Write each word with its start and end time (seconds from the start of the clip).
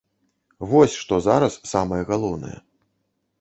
Вось 0.71 0.95
што 1.01 1.19
зараз 1.27 1.59
самае 1.73 2.01
галоўнае. 2.09 2.55